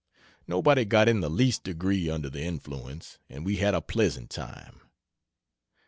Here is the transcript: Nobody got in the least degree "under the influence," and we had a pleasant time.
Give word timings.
Nobody 0.47 0.83
got 0.83 1.07
in 1.07 1.19
the 1.19 1.29
least 1.29 1.63
degree 1.63 2.09
"under 2.09 2.27
the 2.27 2.41
influence," 2.41 3.19
and 3.29 3.45
we 3.45 3.57
had 3.57 3.75
a 3.75 3.81
pleasant 3.81 4.31
time. 4.31 4.81